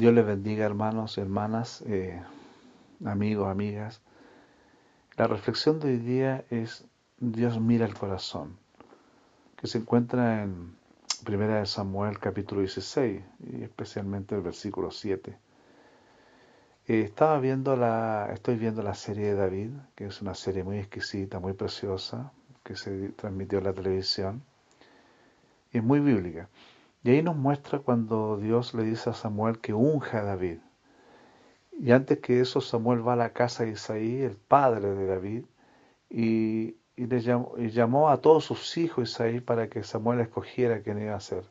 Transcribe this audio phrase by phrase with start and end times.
[0.00, 2.18] Dios les bendiga, hermanos hermanas, eh,
[3.04, 4.00] amigos, amigas.
[5.18, 6.86] La reflexión de hoy día es
[7.18, 8.56] Dios mira el corazón,
[9.58, 10.74] que se encuentra en
[11.28, 15.36] 1 Samuel capítulo 16 y especialmente el versículo 7.
[16.86, 20.78] Eh, estaba viendo la, estoy viendo la serie de David, que es una serie muy
[20.78, 22.32] exquisita, muy preciosa,
[22.64, 24.42] que se transmitió en la televisión
[25.70, 26.48] y es muy bíblica.
[27.02, 30.58] Y ahí nos muestra cuando Dios le dice a Samuel que unja a David.
[31.78, 35.44] Y antes que eso, Samuel va a la casa de Isaí, el padre de David,
[36.10, 41.00] y, le llamó, y llamó, a todos sus hijos Isaí para que Samuel escogiera quién
[41.00, 41.44] iba a ser.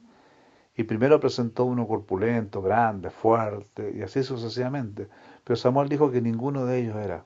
[0.75, 5.09] Y primero presentó uno corpulento, grande, fuerte, y así sucesivamente.
[5.43, 7.25] Pero Samuel dijo que ninguno de ellos era.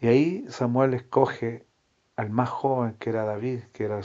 [0.00, 1.66] Y ahí Samuel escoge
[2.14, 4.00] al más joven, que era David, que era,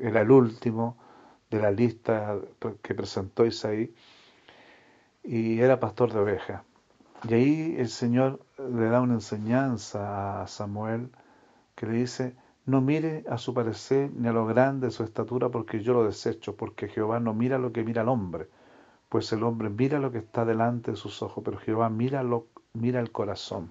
[0.00, 0.96] era el último,
[1.50, 2.36] de la lista
[2.82, 3.94] que presentó Isaí
[5.22, 6.62] y era pastor de ovejas.
[7.28, 11.10] Y ahí el Señor le da una enseñanza a Samuel
[11.74, 15.48] que le dice, no mire a su parecer ni a lo grande de su estatura
[15.48, 18.48] porque yo lo desecho, porque Jehová no mira lo que mira el hombre,
[19.08, 22.46] pues el hombre mira lo que está delante de sus ojos, pero Jehová mira, lo,
[22.74, 23.70] mira el corazón.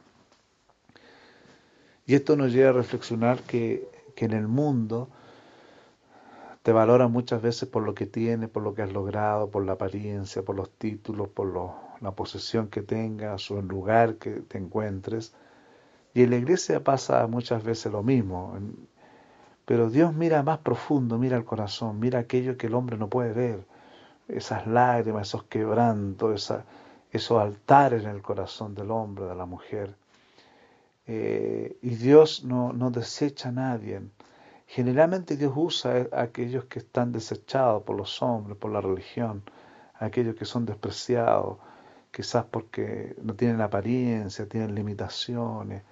[2.05, 5.09] Y esto nos lleva a reflexionar que, que en el mundo
[6.63, 9.73] te valora muchas veces por lo que tienes, por lo que has logrado, por la
[9.73, 11.53] apariencia, por los títulos, por
[11.99, 15.33] la posesión que tengas o el lugar que te encuentres.
[16.13, 18.57] Y en la iglesia pasa muchas veces lo mismo.
[19.65, 23.33] Pero Dios mira más profundo, mira el corazón, mira aquello que el hombre no puede
[23.33, 23.65] ver.
[24.29, 26.53] Esas lágrimas, esos quebrantos,
[27.11, 29.95] esos altares en el corazón del hombre, de la mujer.
[31.07, 34.01] Eh, y Dios no, no desecha a nadie.
[34.75, 39.43] Generalmente Dios usa a aquellos que están desechados por los hombres, por la religión,
[39.93, 41.59] aquellos que son despreciados,
[42.09, 45.83] quizás porque no tienen apariencia, tienen limitaciones,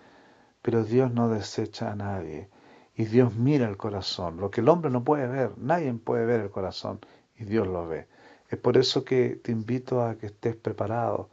[0.63, 2.49] pero Dios no desecha a nadie.
[2.95, 6.39] Y Dios mira el corazón, lo que el hombre no puede ver, nadie puede ver
[6.41, 7.01] el corazón,
[7.37, 8.07] y Dios lo ve.
[8.49, 11.29] Es por eso que te invito a que estés preparado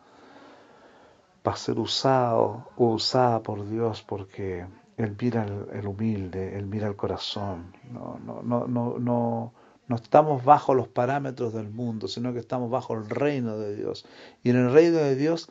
[1.43, 4.67] para ser usado o usada por Dios, porque
[4.99, 7.73] él mira el, humilde, Él mira el corazón.
[7.93, 9.53] No, no, no, no, no,
[9.87, 14.05] no estamos bajo los parámetros del mundo, sino que estamos bajo el reino de Dios.
[14.43, 15.51] Y en el reino de Dios,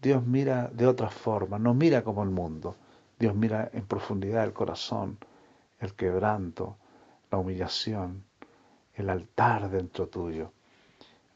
[0.00, 2.76] Dios mira de otra forma, no mira como el mundo.
[3.18, 5.18] Dios mira en profundidad el corazón,
[5.80, 6.78] el quebranto,
[7.30, 8.24] la humillación,
[8.94, 10.52] el altar dentro tuyo.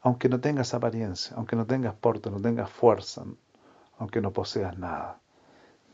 [0.01, 3.25] Aunque no tengas apariencia, aunque no tengas porte, no tengas fuerza,
[3.99, 5.19] aunque no poseas nada.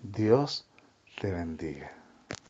[0.02, 0.69] Dios
[1.19, 1.99] te bendiga.